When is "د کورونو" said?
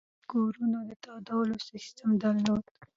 0.21-0.79